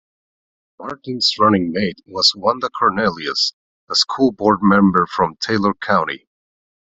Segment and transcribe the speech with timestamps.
[0.79, 3.53] Martin's running mate was Wanda Cornelius,
[3.87, 6.27] a school board member from Taylor County.